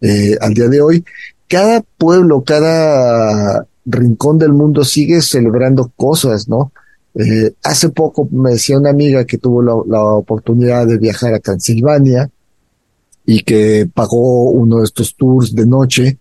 [0.00, 1.04] eh, al día de hoy.
[1.48, 6.72] Cada pueblo, cada rincón del mundo sigue celebrando cosas, ¿no?
[7.14, 12.30] Eh, hace poco me decía una amiga que tuvo la, oportunidad de viajar a Transilvania
[13.26, 16.18] y que pagó uno de estos tours de noche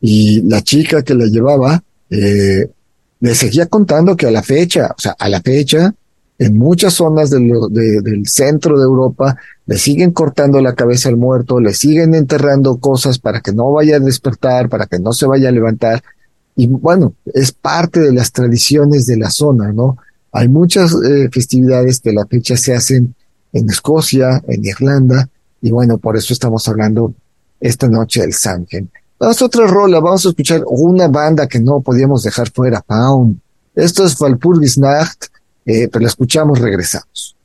[0.00, 2.70] y la chica que la llevaba eh,
[3.18, 5.92] le seguía contando que a la fecha, o sea, a la fecha,
[6.38, 9.36] en muchas zonas del centro de Europa
[9.66, 13.96] le siguen cortando la cabeza al muerto, le siguen enterrando cosas para que no vaya
[13.96, 16.02] a despertar, para que no se vaya a levantar.
[16.54, 19.98] Y bueno, es parte de las tradiciones de la zona, ¿no?
[20.32, 23.14] Hay muchas eh, festividades que la fecha se hacen
[23.52, 25.28] en Escocia, en Irlanda,
[25.60, 27.14] y bueno, por eso estamos hablando
[27.58, 28.90] esta noche del Samhain.
[29.18, 33.40] Vamos a otra rola, vamos a escuchar una banda que no podíamos dejar fuera, Pound.
[33.74, 35.26] Esto es Valpurgisnacht,
[35.64, 37.35] eh, pero la escuchamos, regresamos.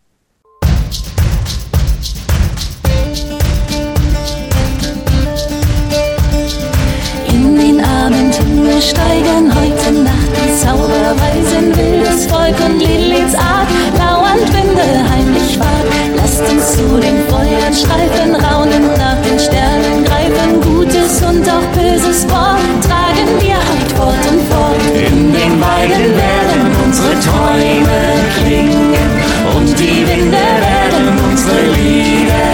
[8.02, 15.86] Abendhimmel steigen heute Nacht die Zauberweisen, wildes Volk und Liliths Art, lauernd Winde heimlich wart.
[16.16, 22.28] Lasst uns zu den Feuern schreifen, raunend nach den Sternen greifen, Gutes und auch Böses
[22.32, 24.82] Wort tragen wir halt fort und fort.
[24.96, 28.02] In den Weiden werden unsere Träume
[28.42, 28.96] klingen
[29.56, 32.51] und die Winde werden unsere Lieder.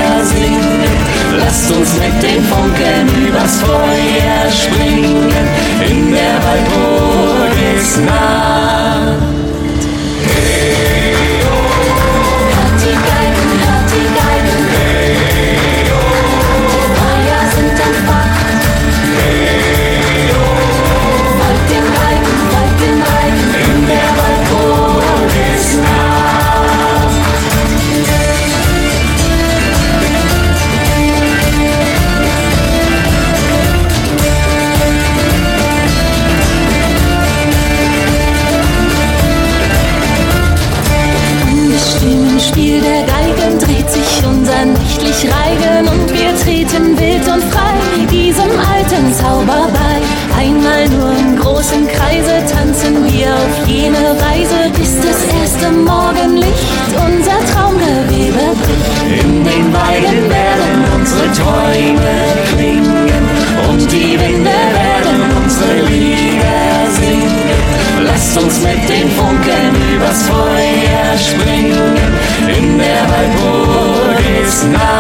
[1.60, 5.28] Lasst uns mit den Funken übers Feuer springen
[5.90, 8.06] in der Walpurgisnacht.
[9.08, 9.57] Hört
[61.34, 62.18] Träume
[62.56, 63.10] klingen
[63.70, 67.48] und die Winde werden unsere Lieder singen.
[68.04, 71.98] Lasst uns mit den Funken übers Feuer springen
[72.48, 74.78] in der Walpurgisnacht.
[74.80, 74.97] Hört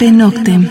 [0.00, 0.66] Penoctem.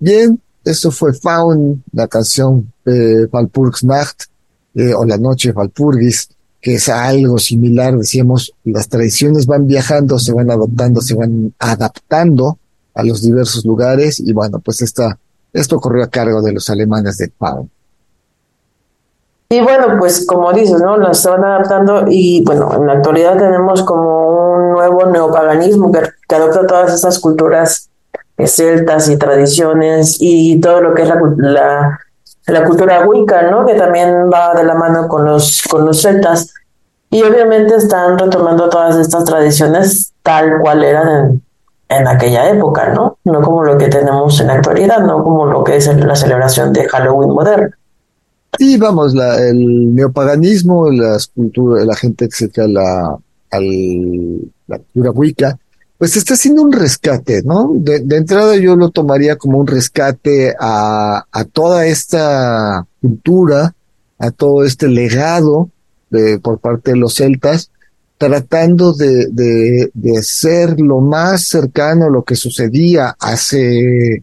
[0.00, 4.24] Bien, esto fue Faun, la canción eh, Valpurgsnacht,
[4.74, 6.28] eh, o la noche Valpurgis,
[6.60, 12.58] que es algo similar, decíamos, las tradiciones van viajando, se van adoptando, se van adaptando
[12.92, 15.16] a los diversos lugares, y bueno, pues esta,
[15.52, 17.70] esto corrió a cargo de los alemanes de Faun.
[19.48, 20.96] Y bueno, pues como dices, ¿no?
[20.96, 26.34] Las van adaptando y bueno, en la actualidad tenemos como un nuevo neopaganismo, que, que
[26.34, 27.90] adopta todas esas culturas
[28.38, 32.00] eh, celtas y tradiciones y todo lo que es la, la,
[32.46, 33.64] la, cultura wicca, ¿no?
[33.64, 36.52] que también va de la mano con los, con los celtas.
[37.10, 41.42] Y obviamente están retomando todas estas tradiciones tal cual eran en,
[41.88, 43.18] en aquella época, ¿no?
[43.24, 46.72] No como lo que tenemos en la actualidad, no como lo que es la celebración
[46.72, 47.70] de Halloween moderno.
[48.58, 53.16] Sí, vamos, la, el neopaganismo, las culturas, la gente que se a la,
[53.50, 55.58] al la cultura wicca,
[55.98, 57.72] pues está haciendo un rescate, ¿no?
[57.74, 63.74] De, de, entrada yo lo tomaría como un rescate a, a, toda esta cultura,
[64.18, 65.70] a todo este legado
[66.10, 67.70] de, por parte de los celtas,
[68.18, 74.22] tratando de, de, de ser lo más cercano a lo que sucedía hace,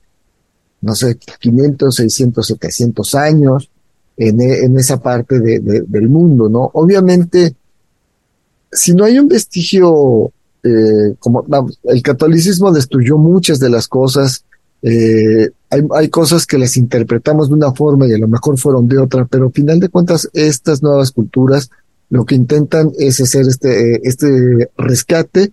[0.81, 3.69] no sé, 500, 600, 700 años
[4.17, 6.69] en, en esa parte de, del mundo, ¿no?
[6.73, 7.55] Obviamente,
[8.73, 10.31] si no hay un vestigio,
[10.63, 14.45] eh, como vamos, el catolicismo destruyó muchas de las cosas,
[14.81, 18.87] eh, hay, hay, cosas que las interpretamos de una forma y a lo mejor fueron
[18.87, 21.69] de otra, pero final de cuentas estas nuevas culturas
[22.09, 25.51] lo que intentan es hacer este, este rescate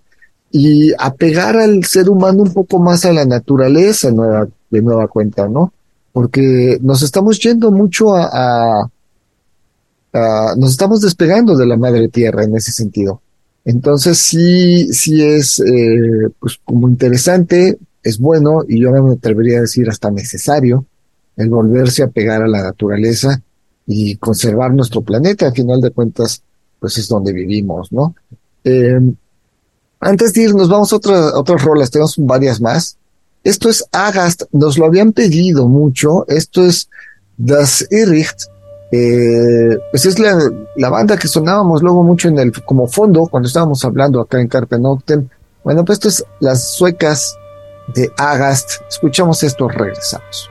[0.50, 5.48] y apegar al ser humano un poco más a la naturaleza nueva, de nueva cuenta,
[5.48, 5.72] ¿no?
[6.12, 8.90] Porque nos estamos yendo mucho a, a
[10.14, 13.20] uh, nos estamos despegando de la madre tierra en ese sentido.
[13.64, 19.62] Entonces sí, sí es eh, pues como interesante, es bueno y yo me atrevería a
[19.62, 20.86] decir hasta necesario
[21.36, 23.42] el volverse a pegar a la naturaleza
[23.86, 25.46] y conservar nuestro planeta.
[25.46, 26.42] Al final de cuentas,
[26.78, 28.14] pues es donde vivimos, ¿no?
[28.64, 28.98] Eh,
[30.00, 32.96] antes de irnos, vamos a otras, otras rolas, tenemos varias más.
[33.44, 36.26] Esto es Agast, nos lo habían pedido mucho.
[36.28, 36.88] Esto es
[37.36, 38.48] Das Irricht
[38.92, 40.36] eh, pues es la,
[40.76, 44.48] la, banda que sonábamos luego mucho en el como fondo cuando estábamos hablando acá en
[44.48, 45.28] Carpe Noctem.
[45.62, 47.36] Bueno, pues esto es las suecas
[47.94, 48.82] de Agast.
[48.88, 50.49] Escuchamos esto, regresamos.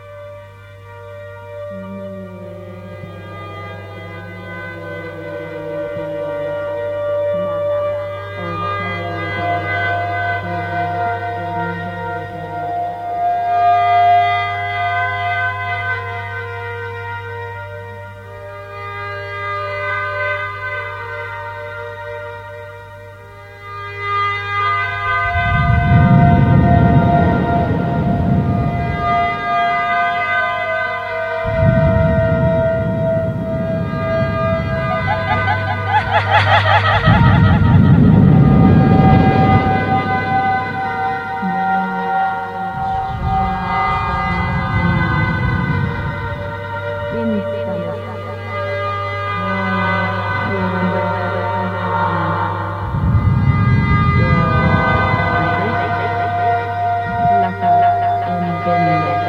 [58.79, 59.28] Amen.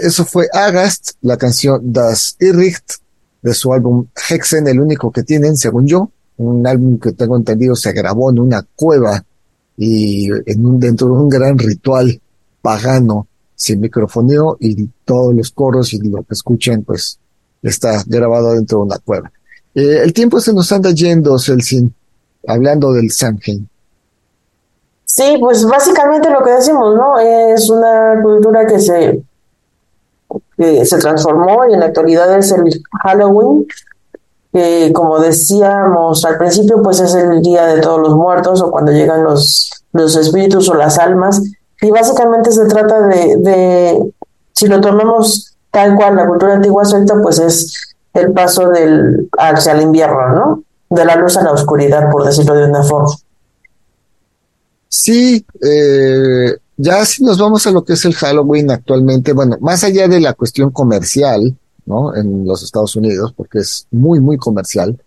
[0.00, 2.94] Eso fue Agast, la canción Das Irricht
[3.42, 7.74] de su álbum Hexen, el único que tienen, según yo, un álbum que tengo entendido
[7.74, 9.24] se grabó en una cueva
[9.76, 12.20] y en un, dentro de un gran ritual
[12.60, 17.18] pagano, sin microfoneo y todos los coros y lo que escuchen, pues
[17.62, 19.30] está grabado dentro de una cueva.
[19.74, 21.92] Eh, el tiempo se nos anda yendo, Celsin,
[22.46, 23.68] hablando del Samhain.
[25.04, 27.18] Sí, pues básicamente lo que decimos, ¿no?
[27.18, 29.22] Es una cultura que se,
[30.56, 33.66] que se transformó y en la actualidad es el Halloween,
[34.52, 38.92] que como decíamos al principio, pues es el día de todos los muertos o cuando
[38.92, 41.42] llegan los, los espíritus o las almas.
[41.80, 44.12] Y básicamente se trata de, de
[44.52, 49.72] si lo tomamos tal cual la cultura antigua celta, pues es el paso del hacia
[49.72, 50.62] el invierno, ¿no?
[50.90, 53.14] De la luz a la oscuridad, por decirlo de una forma.
[54.88, 59.84] Sí, eh, ya si nos vamos a lo que es el Halloween actualmente, bueno, más
[59.84, 61.56] allá de la cuestión comercial,
[61.86, 62.14] ¿no?
[62.16, 65.00] En los Estados Unidos, porque es muy, muy comercial,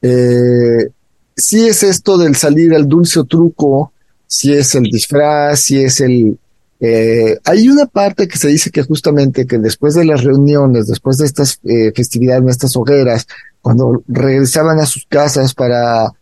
[0.00, 0.88] eh,
[1.36, 3.92] sí es esto del salir al dulce truco,
[4.26, 6.38] si es el disfraz, si es el,
[6.80, 11.18] eh, hay una parte que se dice que justamente que después de las reuniones, después
[11.18, 13.26] de estas eh, festividades, estas hogueras,
[13.60, 16.14] cuando regresaban a sus casas para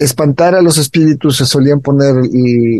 [0.00, 2.16] espantar a los espíritus, se solían poner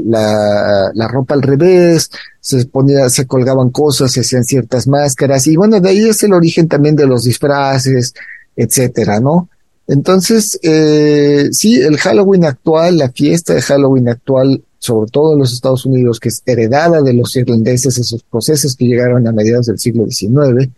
[0.07, 2.11] la, ropa al revés,
[2.41, 6.33] se ponía, se colgaban cosas, se hacían ciertas máscaras, y bueno, de ahí es el
[6.33, 8.15] origen también de los disfraces,
[8.57, 9.51] etcétera, ¿no?
[9.87, 15.53] Entonces, eh, sí, el Halloween actual, la fiesta de Halloween actual sobre todo en los
[15.53, 19.79] Estados Unidos, que es heredada de los irlandeses, esos procesos que llegaron a mediados del
[19.79, 20.71] siglo XIX,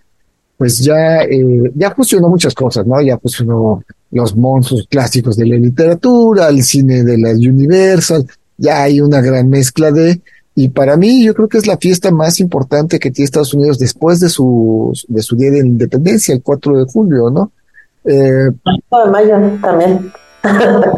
[0.56, 3.00] pues ya, eh, ya fusionó muchas cosas, ¿no?
[3.00, 8.26] Ya fusionó los monstruos clásicos de la literatura, el cine de la Universal,
[8.58, 10.20] ya hay una gran mezcla de,
[10.54, 13.78] y para mí yo creo que es la fiesta más importante que tiene Estados Unidos
[13.78, 17.50] después de su, de su día de independencia, el 4 de julio, ¿no?
[18.04, 20.12] Eh, de mayo también.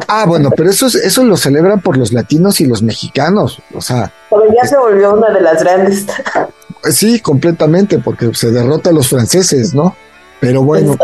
[0.09, 4.13] Ah, bueno, pero eso, eso lo celebran por los latinos y los mexicanos, o sea.
[4.31, 6.07] Pero ya se volvió una de las grandes.
[6.91, 9.97] Sí, completamente, porque se derrota a los franceses, ¿no?
[10.41, 10.97] Pero bueno,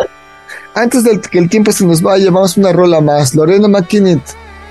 [0.75, 3.35] antes de que el tiempo se nos vaya, vamos una rola más.
[3.35, 4.23] Lorena McKinnon,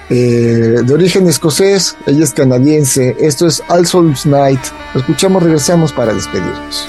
[0.10, 3.16] eh, de origen escocés, ella es canadiense.
[3.20, 4.62] Esto es All Souls Night.
[4.94, 6.88] Lo escuchamos, regresamos para despedirnos.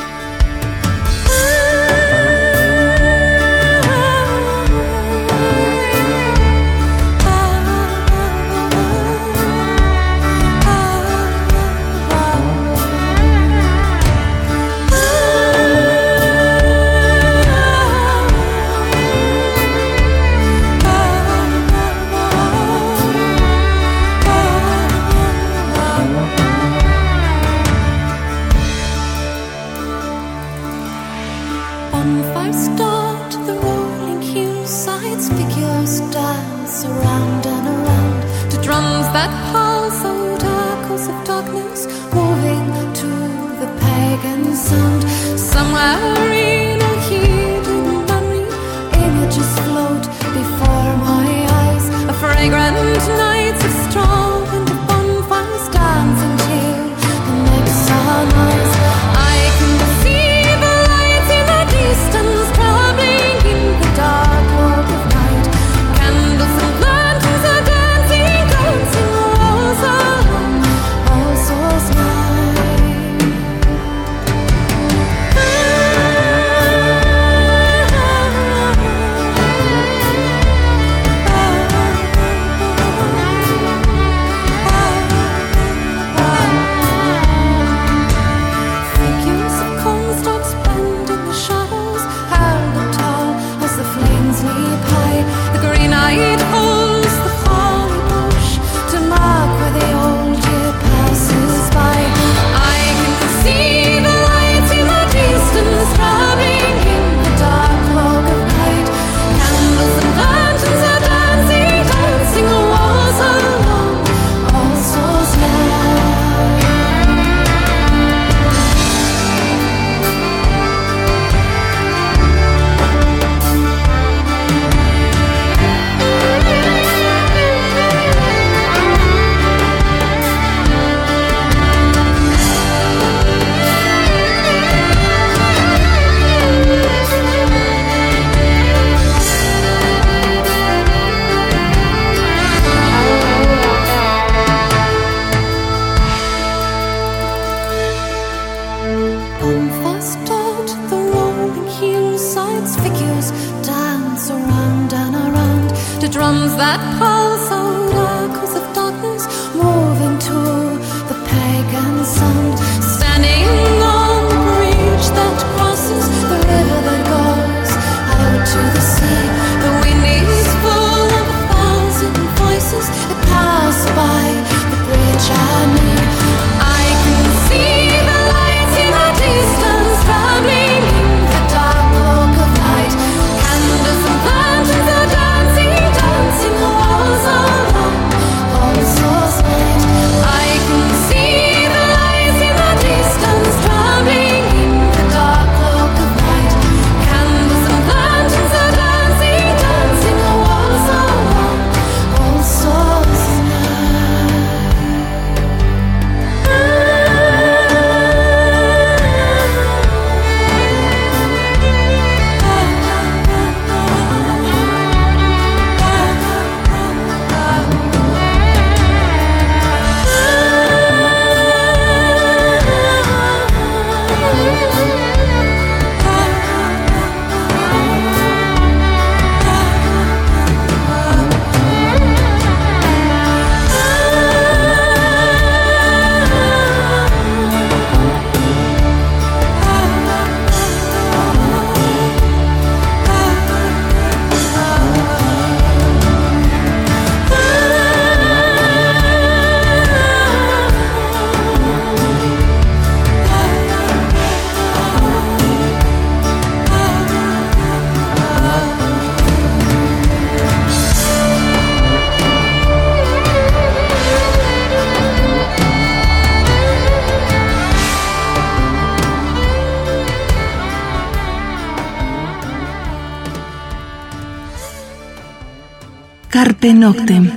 [276.43, 277.31] Carpe Noctem.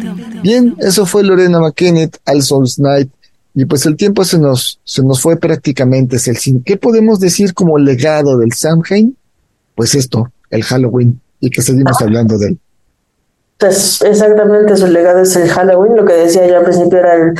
[0.44, 3.12] Bien, eso fue Lorena McKennitt, All Souls Night.
[3.54, 6.64] Y pues el tiempo se nos, se nos fue prácticamente, Celsin.
[6.64, 9.18] ¿Qué podemos decir como legado del Samhain?
[9.76, 12.60] Pues esto, el Halloween, y que seguimos hablando de él.
[13.58, 15.98] Pues exactamente, su legado es el Halloween.
[15.98, 17.34] Lo que decía yo al principio era el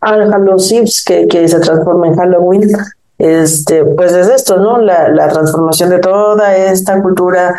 [0.00, 2.72] Al Halloween que, que se transforma en Halloween.
[3.16, 4.76] Este, pues es esto, ¿no?
[4.76, 7.54] La, la transformación de toda esta cultura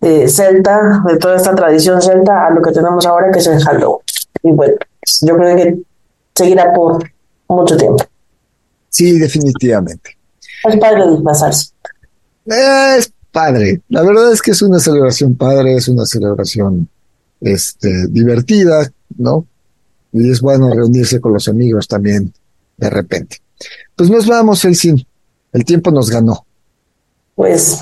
[0.00, 3.62] eh, celta, de toda esta tradición celta a lo que tenemos ahora que es el
[3.62, 4.00] Halloween.
[4.42, 4.74] Y bueno,
[5.22, 5.78] yo creo que
[6.34, 7.10] seguirá por
[7.48, 8.04] mucho tiempo.
[8.88, 10.16] Sí, definitivamente.
[10.64, 11.70] Es padre disfrazarse.
[12.46, 13.82] Eh, es padre.
[13.88, 16.88] La verdad es que es una celebración padre, es una celebración
[17.40, 19.46] este, divertida, ¿no?
[20.12, 22.32] Y es bueno reunirse con los amigos también
[22.76, 23.38] de repente.
[23.94, 25.04] Pues nos vamos, Elsin.
[25.52, 26.44] El tiempo nos ganó.
[27.34, 27.80] Pues,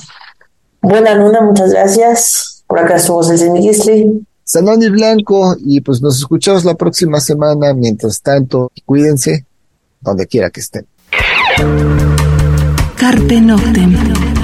[0.84, 2.64] buena luna, muchas gracias.
[2.66, 4.26] Por acá estuvo Elsin Gisli.
[4.44, 7.72] Sanoni Blanco, y pues nos escuchamos la próxima semana.
[7.74, 9.46] Mientras tanto, cuídense
[10.00, 10.86] donde quiera que estén.
[12.96, 14.43] Carpe Noctem.